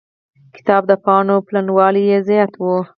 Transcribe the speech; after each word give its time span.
کتاب 0.55 0.81
د 0.87 0.91
پاڼو 1.05 1.35
پلنوالی 1.47 2.03
يې 2.11 2.17
زيات 2.27 2.51
و. 2.63 2.65